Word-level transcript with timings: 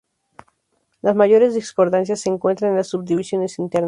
Las 1.03 1.15
mayores 1.15 1.53
discordancias 1.53 2.21
se 2.21 2.29
encuentran 2.29 2.71
en 2.71 2.77
las 2.77 2.87
subdivisiones 2.87 3.59
internas. 3.59 3.79